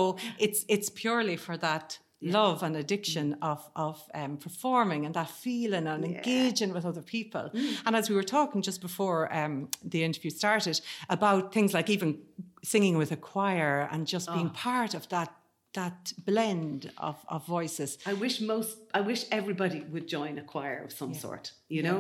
[0.46, 2.00] it's it's purely for that
[2.40, 7.46] love and addiction of of um, performing and that feeling and engaging with other people.
[7.54, 7.76] Mm.
[7.86, 9.54] And as we were talking just before um,
[9.94, 12.10] the interview started about things like even
[12.64, 14.34] singing with a choir and just Oh.
[14.34, 15.30] being part of that
[15.78, 18.00] that blend of, of voices.
[18.08, 21.52] I wish most, I wish everybody would join a choir of some sort.
[21.70, 22.00] You know,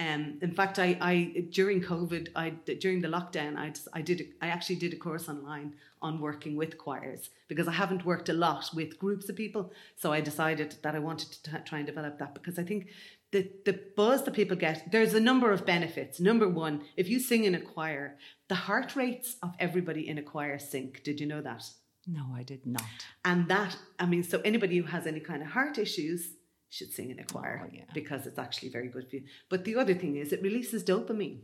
[0.00, 2.50] um, in fact, I, I during COVID, I
[2.84, 6.56] during the lockdown, I just, I did, I actually did a course online on working
[6.56, 9.72] with choirs because I haven't worked a lot with groups of people.
[9.94, 12.88] So I decided that I wanted to t- try and develop that because I think
[13.30, 16.18] the the buzz that people get, there's a number of benefits.
[16.18, 18.16] Number one, if you sing in a choir,
[18.48, 21.04] the heart rates of everybody in a choir sync.
[21.04, 21.64] Did you know that?
[22.06, 22.84] No, I did not.
[23.24, 26.34] And that, I mean, so anybody who has any kind of heart issues
[26.70, 27.84] should sing in a choir Oh, yeah.
[27.94, 29.24] because it's actually very good for you.
[29.48, 31.40] But the other thing is, it releases dopamine.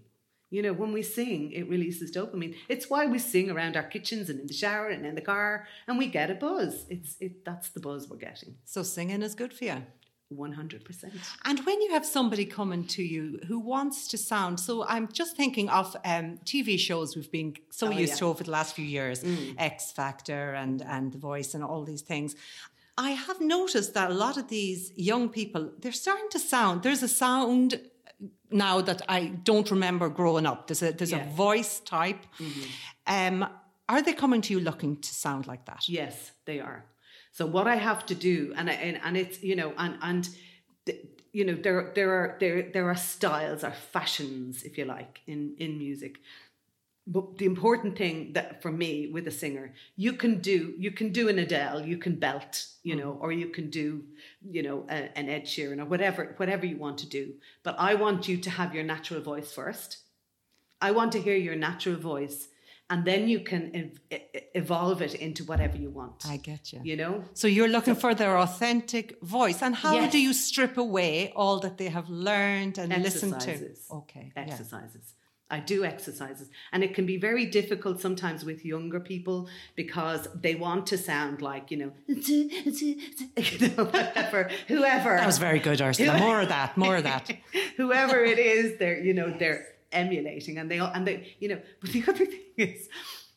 [0.50, 2.56] You know, when we sing, it releases dopamine.
[2.68, 5.66] It's why we sing around our kitchens and in the shower and in the car,
[5.86, 6.86] and we get a buzz.
[6.90, 7.44] It's it.
[7.44, 8.56] That's the buzz we're getting.
[8.64, 9.82] So singing is good for you.
[10.30, 11.12] One hundred percent.
[11.44, 15.36] And when you have somebody coming to you who wants to sound, so I'm just
[15.36, 18.16] thinking of um, TV shows we've been so Oh, used yeah.
[18.16, 18.18] Mm.
[18.20, 19.24] to over the last few years,
[19.58, 22.36] X Factor and and The Voice and all these things.
[22.96, 26.82] I have noticed that a lot of these young people, they're starting to sound.
[26.84, 27.80] There's a sound
[28.52, 30.66] now that I don't remember growing up.
[30.68, 31.20] There's a there's Yeah.
[31.24, 31.32] Mm-hmm.
[31.32, 32.22] a voice type.
[33.06, 33.46] Um,
[33.88, 35.88] are they coming to you looking to sound like that?
[35.88, 36.84] Yes, they are.
[37.32, 40.28] So what I have to do, and I- and and it's you know, and and
[41.32, 45.54] you know, there there are there there are styles or fashions, if you like, in
[45.58, 46.18] in music.
[47.06, 51.12] But the important thing that for me with a singer, you can do you can
[51.12, 53.20] do an Adele, you can belt, you know, mm.
[53.20, 54.04] or you can do,
[54.48, 57.34] you know, a, an Ed Sheeran or whatever whatever you want to do.
[57.62, 59.98] But I want you to have your natural voice first.
[60.80, 62.48] I want to hear your natural voice
[62.90, 64.20] and then you can ev-
[64.54, 66.26] evolve it into whatever you want.
[66.26, 66.80] I get you.
[66.82, 69.62] You know, So you're looking for their authentic voice.
[69.62, 70.12] And how Yes.
[70.12, 73.50] do you strip away all that they have learned and listened to?
[73.52, 73.86] Exercises.
[74.00, 74.32] Okay.
[74.36, 74.42] yeah.
[74.42, 75.14] exercises.
[75.52, 80.54] I do exercises, and it can be very difficult sometimes with younger people because they
[80.54, 81.92] want to sound like you know,
[83.84, 85.16] whatever, whoever.
[85.16, 86.18] That was very good, Ursula.
[86.18, 86.76] More of that.
[86.76, 87.30] More of that.
[87.76, 91.60] whoever it is, they're you know they're emulating, and they all and they you know.
[91.80, 92.88] But the other thing is,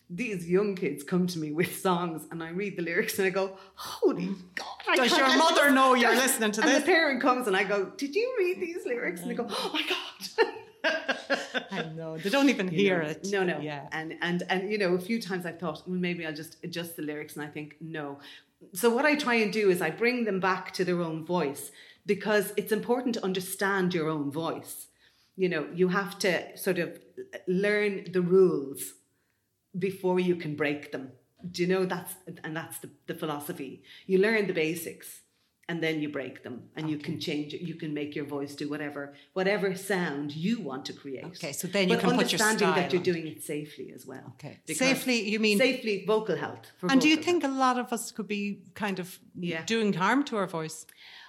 [0.09, 3.29] these young kids come to me with songs, and I read the lyrics, and I
[3.29, 4.37] go, "Holy mm.
[4.55, 6.79] God!" I Does your mother know you're listening to and this?
[6.79, 9.53] the parent comes, and I go, "Did you read these lyrics?" And they go, mm.
[9.55, 10.53] "Oh my God."
[11.71, 12.17] I know.
[12.17, 13.09] They don't even you hear know.
[13.09, 13.27] it.
[13.31, 13.59] No, no.
[13.59, 13.87] Yeah.
[13.91, 16.95] And and and you know, a few times I've thought, well, maybe I'll just adjust
[16.95, 18.19] the lyrics, and I think no.
[18.73, 21.71] So what I try and do is I bring them back to their own voice
[22.05, 24.87] because it's important to understand your own voice.
[25.35, 26.99] You know, you have to sort of
[27.47, 28.93] learn the rules
[29.77, 31.11] before you can break them.
[31.49, 33.83] Do you know that's and that's the, the philosophy.
[34.05, 35.21] You learn the basics
[35.67, 37.61] and then you break them and you can change it.
[37.61, 41.25] You can make your voice do whatever whatever sound you want to create.
[41.25, 44.05] Okay, so then you But can put your understanding that you're doing it safely as
[44.05, 44.25] well.
[44.35, 44.59] Okay.
[44.67, 46.65] Safely, you mean- safely vocal health.
[46.89, 49.63] And do you vocal think a lot of us could be kind of Yeah.
[49.65, 50.85] doing harm to our voice?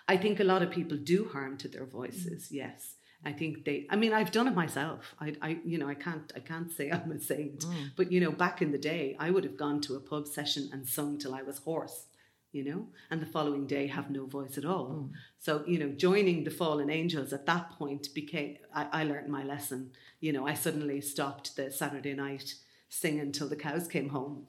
[0.06, 2.52] I think a lot of people do harm to their voices.
[2.52, 3.86] Yes, I think they.
[3.90, 5.14] I mean, I've done it myself.
[5.20, 7.64] I, I, you know, I can't, I can't say I'm a saint.
[7.96, 10.70] But you know, back in the day, I would have gone to a pub session
[10.72, 12.06] and sung till I was hoarse.
[12.52, 15.10] You know, and the following day have no voice at all.
[15.40, 18.58] So you know, joining the fallen angels at that point became.
[18.72, 19.90] I, I learned my lesson.
[20.20, 22.54] You know, I suddenly stopped the Saturday night
[22.88, 24.46] singing till the cows came home.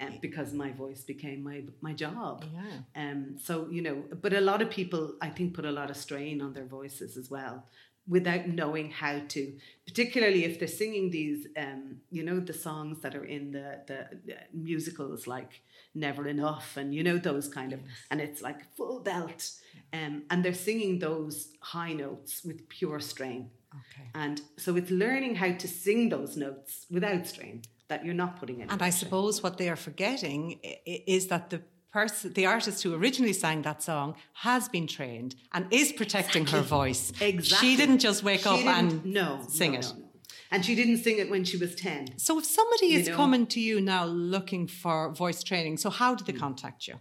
[0.00, 2.44] Um, because my voice became my my job.
[2.52, 3.10] Yeah.
[3.10, 5.96] Um, so you know, but a lot of people, I think, put a lot of
[5.96, 7.64] strain on their voices as well,
[8.06, 9.56] without knowing how to.
[9.86, 14.36] Particularly if they're singing these, um, you know, the songs that are in the the
[14.52, 15.62] musicals like
[15.94, 19.50] Never Enough, and you know those kind of, and it's like full belt,
[19.92, 23.50] um, and they're singing those high notes with pure strain.
[23.74, 24.08] Okay.
[24.14, 28.60] And so it's learning how to sing those notes without strain that you're not putting
[28.60, 28.70] in.
[28.70, 31.62] And I suppose what they are forgetting is that the
[31.94, 34.08] person, the artist who originally sang that song,
[34.48, 37.12] has been trained and is protecting her voice.
[37.20, 37.68] Exactly.
[37.68, 38.88] She didn't just wake She up and
[39.20, 39.92] no, sing no, it.
[39.96, 40.04] no.
[40.50, 42.18] And she didn't sing it when she was 10.
[42.18, 43.16] So if somebody is know.
[43.16, 44.04] coming to you now
[44.34, 46.96] looking for voice training, so how do they contact you?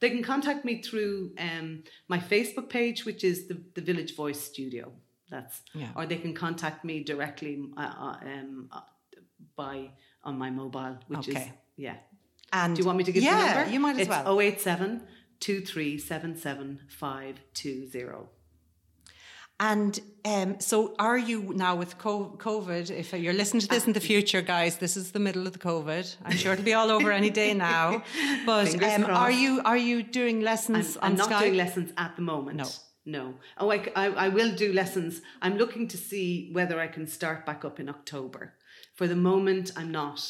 [0.00, 4.40] They can contact me through um, my Facebook page, which is the, the Village Voice
[4.52, 4.84] Studio.
[5.30, 5.92] That's Yeah.
[5.96, 8.80] or they can contact me directly uh, uh, um, uh,
[9.56, 9.76] by
[10.22, 11.52] on my mobile, which is Okay.
[11.76, 11.96] yeah.
[12.54, 13.72] And Do you want me to give yeah, the number?
[13.72, 14.40] you might as it's well.
[14.40, 15.02] 087
[15.40, 18.28] 2377 520.
[19.60, 22.90] And um, so, are you now with COVID?
[22.90, 25.58] If you're listening to this in the future, guys, this is the middle of the
[25.58, 26.16] COVID.
[26.24, 28.02] I'm sure it'll be all over any day now.
[28.46, 31.40] But um, are you are you doing I'm, lessons I'm not Skype?
[31.40, 32.56] doing lessons at the moment.
[32.56, 32.68] No.
[33.06, 33.34] No.
[33.58, 35.20] Oh, I, I, I will do lessons.
[35.42, 38.54] I'm looking to see whether I can start back up in October.
[38.94, 40.20] For the moment, I'm not.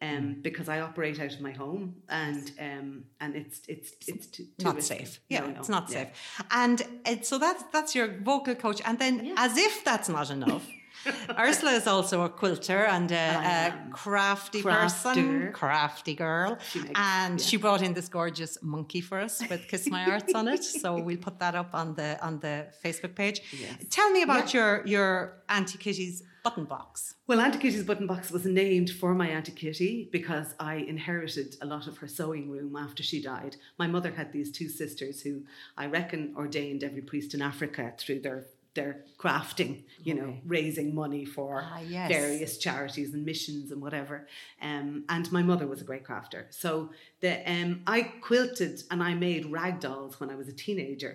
[0.00, 0.32] Um, Hmm.
[0.42, 4.64] because I operate out of my home and um, and it's it's it's too, too
[4.64, 4.98] not risky.
[4.98, 5.20] safe.
[5.28, 5.96] Yeah, No, no, it's not yeah.
[6.04, 6.08] safe.
[6.52, 8.80] And uh, so that's that's your vocal coach.
[8.84, 10.64] And then, as if that's not enough,
[11.38, 16.58] Ursula is also a quilter and a, a crafty person, crafty girl.
[16.70, 17.46] She makes- and yeah.
[17.46, 20.64] she brought in this gorgeous monkey for us with Kiss My Arts on it.
[20.64, 23.42] So we'll put that up on the on the Facebook page.
[23.52, 23.84] Yes.
[23.90, 27.14] Tell me about your your Auntie Kitty's button box.
[27.26, 31.66] Well, Auntie Kitty's button box was named for my Auntie Kitty because I inherited a
[31.66, 33.56] lot of her sewing room after she died.
[33.78, 35.42] My mother had these two sisters who
[35.76, 38.46] I reckon ordained every priest in Africa through their
[38.78, 39.72] their crafting,
[40.08, 42.08] you know, raising money for Ah, yes.
[42.18, 44.16] various charities and missions and whatever.
[44.62, 46.42] Um, and my mother was a great crafter.
[46.50, 51.14] So the um, I quilted and I made rag dolls when I was a teenager.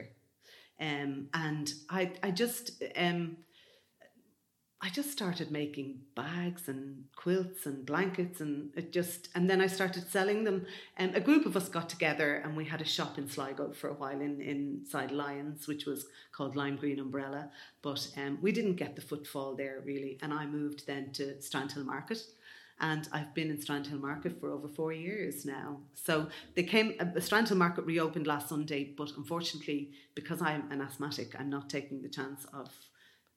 [0.89, 2.63] Um, and I I just
[3.06, 3.38] um,
[4.85, 9.67] I just started making bags and quilts and blankets and it just and then I
[9.67, 10.65] started selling them.
[10.97, 13.87] And a group of us got together and we had a shop in Sligo for
[13.87, 17.49] a while in inside Lyons, which was called Lime Green Umbrella.
[17.81, 20.19] But um, we didn't get the footfall there really.
[20.21, 22.21] And I moved then to Strandhill Market.
[22.81, 25.77] And I've been in Strandhill Market for over four years now.
[25.93, 26.95] So they came.
[26.99, 32.01] Uh, Strandhill Market reopened last Sunday, but unfortunately, because I'm an asthmatic, I'm not taking
[32.01, 32.69] the chance of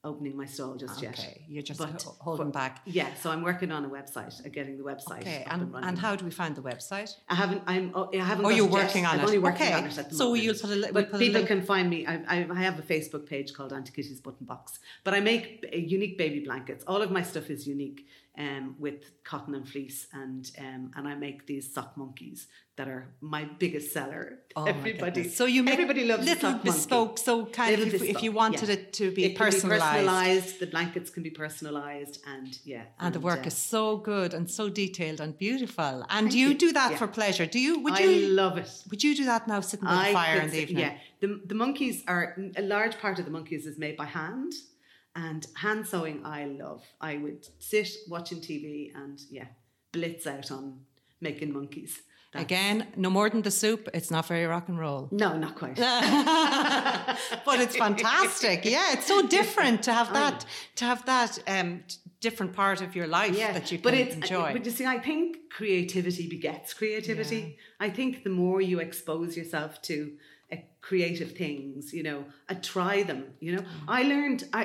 [0.07, 1.17] opening my stall just yet.
[1.19, 2.73] Okay, you're just But ho- holding back.
[2.85, 5.21] Yeah, so I'm working on a website, uh, getting the website.
[5.21, 5.89] Okay, up and, running.
[5.89, 7.11] and how do we find the website?
[7.29, 7.61] I haven't.
[7.67, 7.91] I'm.
[7.93, 8.45] Oh, I haven't.
[8.45, 8.83] Oh, you're it yet.
[8.85, 9.23] working on I'm it.
[9.27, 9.73] only working Okay.
[9.73, 10.43] on it at the So moment.
[10.43, 11.99] you'll put a li- we'll But people can find me.
[12.07, 14.79] I, I, I have a Facebook page called Auntie Kitty's Button Box.
[15.03, 16.83] But I make unique baby blankets.
[16.87, 18.05] All of my stuff is unique.
[18.37, 22.47] Um, with cotton and fleece, and um, and I make these sock monkeys
[22.77, 24.39] that are my biggest seller.
[24.55, 25.27] Oh everybody.
[25.29, 26.69] So you make everybody loves little sock monkey.
[26.69, 27.17] bespoke.
[27.17, 28.75] So kind of Little if, if bespoke, you wanted yeah.
[28.75, 29.83] it to be It personalized.
[29.83, 30.59] personalized.
[30.59, 34.49] The blankets can be personalized, and yeah, and the work uh, is so good and
[34.49, 36.05] so detailed and beautiful.
[36.09, 36.53] And you, you.
[36.53, 36.97] do that Yeah.
[36.97, 37.47] for pleasure?
[37.47, 37.79] Do you?
[37.79, 38.27] Would I you?
[38.29, 38.69] love it.
[38.91, 40.79] Would you do that now, sitting by the fire in the evening?
[40.85, 44.53] Yeah, the the monkeys are a large part of the monkeys is made by hand,
[45.25, 46.83] and hand sewing I love.
[47.01, 49.47] I would sit watching TV and yeah,
[49.91, 50.65] blitz out on
[51.19, 51.93] making monkeys.
[52.33, 53.87] That's- Again, no more than the soup.
[53.93, 55.07] It's not very rock and roll.
[55.11, 55.77] no, not quite.
[57.45, 58.65] but it's fantastic.
[58.65, 61.83] Yeah, it's so different to have that to have that um,
[62.21, 64.53] different part of your life yeah, that you can but it's enjoy.
[64.53, 67.57] But you see, I think creativity begets creativity.
[67.79, 70.11] I think the more you expose yourself to
[70.51, 73.21] uh, creative things, you know, I try them.
[73.39, 73.85] You know, Mm.
[73.87, 74.61] I learned I.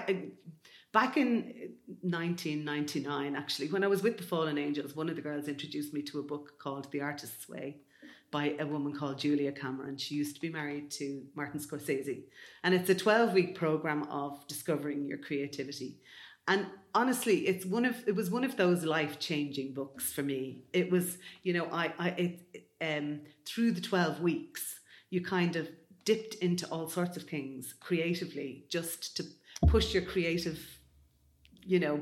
[0.92, 5.48] Back in 1999, actually, when I was with the Fallen Angels, one of the girls
[5.48, 7.78] introduced me to a book called The Artist's Way
[8.30, 9.96] by a woman called Julia Cameron.
[9.96, 12.24] She used to be married to Martin Scorsese.
[12.62, 15.98] And it's a 12 week program of discovering your creativity.
[16.48, 20.64] And honestly, it's one of it was one of those life changing books for me.
[20.72, 25.68] It was, you know, I, I it, um, through the 12 weeks, you kind of
[26.04, 29.24] dipped into all sorts of things creatively just to
[29.68, 30.80] push your creative,
[31.64, 32.00] you know,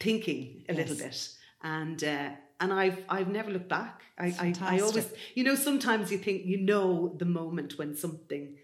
[0.00, 1.28] thinking a little bit.
[1.62, 4.02] And uh, and I've I've never looked back.
[4.18, 8.56] I, I I always you know sometimes you think you know the moment when something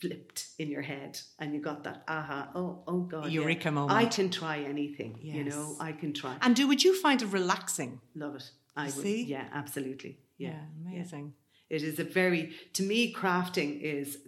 [0.00, 3.72] flipped in your head and you got that aha oh oh god yeah, Eureka I
[3.72, 4.12] moment.
[4.12, 6.36] can try anything you know I can try.
[6.42, 8.00] And do would you find it relaxing?
[8.14, 8.50] love it.
[8.76, 8.92] I would.
[8.94, 9.24] See?
[9.24, 10.18] yeah absolutely.
[10.38, 11.34] Yeah, amazing.
[11.68, 14.18] it is a very, to me, crafting is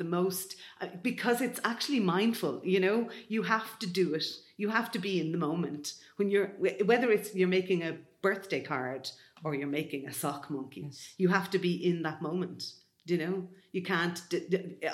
[0.00, 4.24] the most, uh, because it's actually mindful, you know, you have to do it.
[4.56, 5.84] You have to be in the moment.
[6.16, 6.48] When you're,
[6.90, 9.02] whether it's you're making a birthday card
[9.44, 10.90] or you're making a sock monkey,
[11.22, 12.72] you have to be in that moment,
[13.06, 13.36] you know?
[13.72, 14.18] You can't,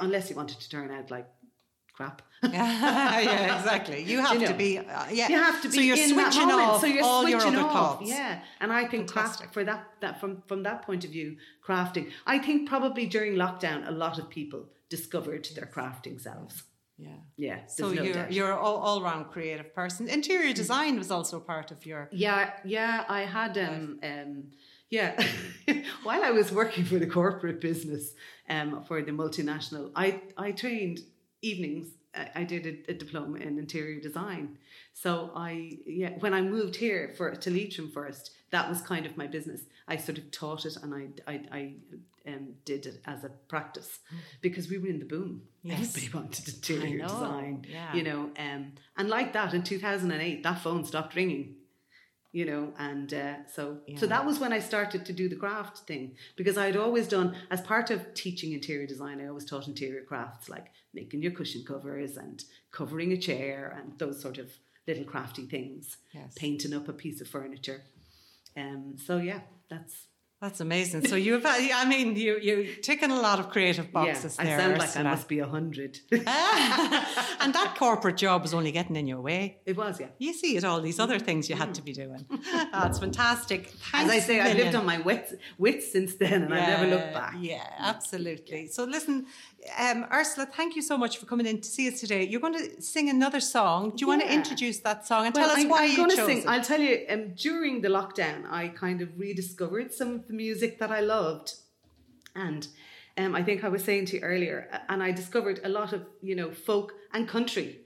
[0.01, 1.29] unless you want it to turn out like
[1.97, 2.23] crap.
[2.42, 4.03] yeah, exactly.
[4.03, 4.79] You have You to be.
[4.79, 5.29] Uh, yeah.
[5.29, 7.69] You have to be So you're in switching off so you're all switching your other
[7.69, 7.73] off.
[7.99, 8.11] thoughts.
[8.11, 12.11] Yeah, and I think craft for that that from from that point of view, crafting.
[12.27, 16.62] I think probably during lockdown, a lot of people discovered their crafting selves.
[16.99, 17.09] Yeah.
[17.37, 18.33] Yeah, So no you're doubt.
[18.33, 20.09] you're all all round creative person.
[20.09, 22.09] Interior design was also part of your.
[22.11, 24.44] Yeah, yeah, I had um um
[24.88, 25.22] yeah.
[26.05, 28.14] While I was working for the corporate business
[28.49, 31.01] um for the multinational, I I trained
[31.42, 31.88] evenings.
[32.35, 34.59] I, did a, a diploma in interior design.
[34.92, 39.16] So I yeah, when I moved here for to Leitrim first, that was kind of
[39.16, 39.62] my business.
[39.88, 41.74] I sort of taught it and I I, I
[42.26, 43.98] um, did it as a practice
[44.40, 45.42] because we were in the boom.
[45.62, 45.96] Yes.
[45.96, 47.94] Everybody wanted interior design, yeah.
[47.94, 48.31] you know.
[48.38, 51.56] Um, and like that, in two thousand and eight, that phone stopped ringing
[52.33, 55.79] you know and uh, so so that was when i started to do the craft
[55.87, 60.03] thing because i'd always done as part of teaching interior design i always taught interior
[60.03, 64.51] crafts like making your cushion covers and covering a chair and those sort of
[64.87, 66.35] little crafty things Yes.
[66.37, 67.83] painting up a piece of furniture
[68.57, 70.07] um so yeah that's
[70.40, 71.07] That's amazing.
[71.09, 71.49] So you've, uh,
[71.83, 75.03] I mean, you you ticking a lot of creative yeah boxes i sound like i
[75.03, 79.59] must be a hundred and that corporate job was only getting in your way.
[79.64, 82.27] it was yeah You see it, all these other things you had to be doing.
[82.31, 82.70] Mm.
[82.72, 83.72] That's fantastic.
[83.94, 87.14] as i say i've lived on my wits, wits since then and i've never looked
[87.14, 88.68] back Yeah, absolutely.
[88.68, 89.27] So listen,
[89.79, 92.24] um, Ursula, thank you so much for coming in to see us today.
[92.26, 93.90] You're going to sing another song.
[93.90, 96.09] Do you want to introduce that song and Well, tell us I'm, why I'm you
[96.16, 96.38] chose sing.
[96.38, 96.46] it?
[96.46, 97.05] I'll tell you.
[97.09, 101.55] Um, during the lockdown, I kind of rediscovered some of the music that I loved,
[102.35, 102.66] and
[103.18, 106.07] um, I think I was saying to you earlier, and I discovered a lot of
[106.22, 107.81] you know folk and country.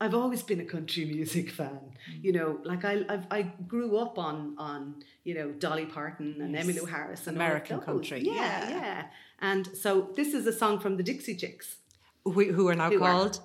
[0.00, 1.80] I've always been a country music fan.
[2.20, 6.52] You know, like I I've, I grew up on on you know Dolly Parton and
[6.52, 6.66] Yes.
[6.66, 8.68] Emmylou Harris and American country, Yeah, yeah.
[8.70, 9.04] yeah.
[9.40, 11.76] And so this is a song from the Dixie Chicks.
[12.24, 13.40] who, who are now Who are- called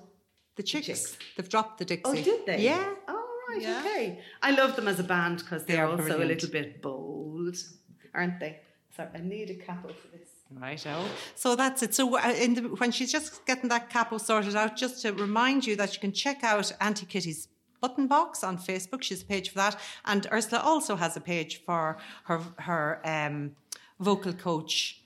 [0.56, 0.86] the Chicks.
[0.86, 1.16] Chicks.
[1.36, 2.02] They've dropped the Dixie.
[2.10, 2.60] Oh, did they?
[2.62, 2.94] Yeah.
[3.08, 3.62] Oh, right.
[3.62, 3.80] Yeah.
[3.80, 4.20] Okay.
[4.42, 6.24] I love them as a band because They they're are also brilliant.
[6.24, 7.56] a little bit bold,
[8.14, 8.58] aren't they?
[8.96, 10.28] Sorry, I need a capo for this.
[10.52, 10.84] Right.
[10.88, 11.06] Oh,
[11.36, 11.94] so that's it.
[11.94, 15.64] So uh, in the, when she's just getting that capo sorted out, just to remind
[15.64, 17.46] you that you can check out Auntie Kitty's
[17.80, 19.02] button box on Facebook.
[19.02, 23.52] She's a page for that, and Ursula also has a page for her her um,
[24.00, 25.00] vocal coach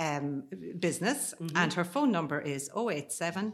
[0.00, 0.44] um,
[0.78, 3.52] business, and her phone number is 087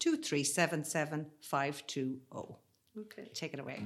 [0.00, 2.58] 2377 520.
[2.98, 3.30] Okay.
[3.32, 3.82] Take it away.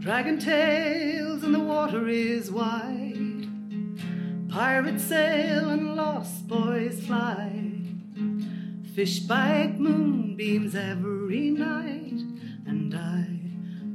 [0.00, 3.48] Dragon tails and the water is wide.
[4.50, 7.50] Pirates sail and lost boys fly.
[8.94, 11.93] Fish bite moonbeams every night, and I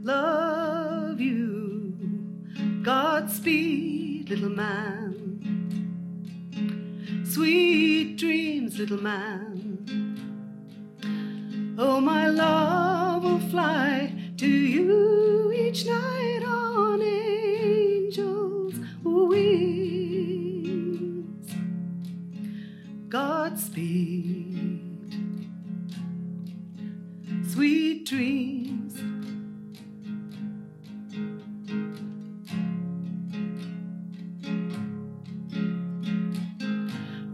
[0.10, 1.94] love you.
[2.82, 5.14] Godspeed, little man.
[7.26, 9.36] Sweet dreams, little man.
[11.78, 20.40] Oh, my love will fly to you each night on angels' wings.
[23.10, 24.82] Godspeed,
[27.54, 28.69] sweet dreams.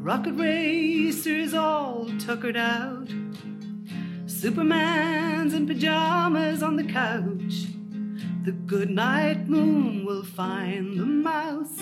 [0.05, 3.09] Rocket racers all tuckered out.
[4.27, 7.65] Superman's in pajamas on the couch.
[8.43, 11.79] The good night moon will find the mouse,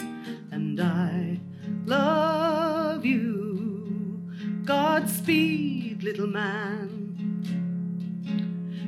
[0.51, 1.41] and I
[1.85, 4.23] love you.
[4.63, 7.01] Godspeed, little man.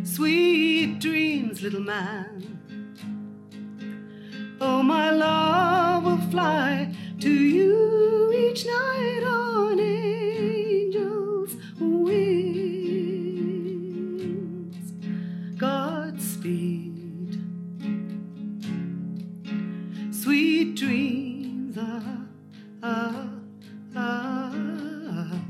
[0.06, 2.32] Sweet dreams, little man.
[4.62, 7.95] Oh, my love will fly to you
[8.56, 12.14] each night on angels' wings.
[15.58, 17.38] Godspeed,
[20.10, 21.78] sweet dreams.
[21.78, 22.20] Ah,
[22.82, 23.28] ah,
[23.98, 25.42] ah.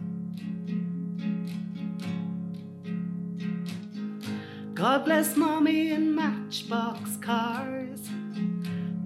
[4.73, 8.09] God bless mommy and matchbox cars.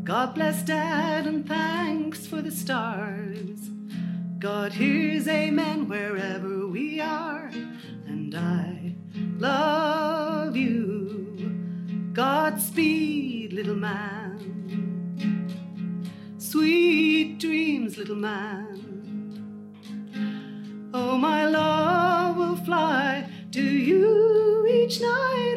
[0.06, 3.49] God bless dad and thanks for the stars.
[4.40, 7.52] God hears amen wherever we are,
[8.08, 8.96] and I
[9.38, 12.10] love you.
[12.14, 14.38] Godspeed, little man.
[16.38, 18.80] Sweet dreams, little man.
[20.94, 25.49] Oh, my love will fly to you each night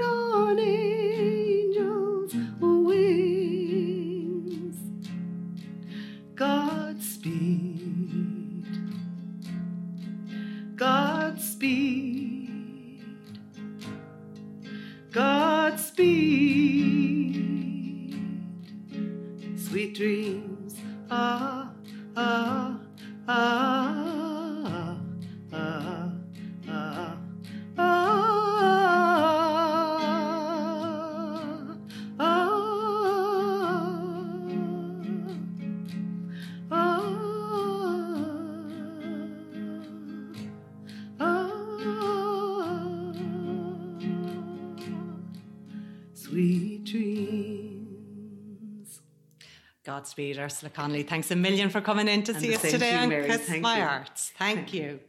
[50.22, 51.02] Godspeed, Ursula Connolly.
[51.02, 53.10] Thanks a million for coming in to And see us today you, on.
[53.10, 53.84] Kiss Thank My you.
[53.84, 54.32] Arts.
[54.38, 55.00] Thank you.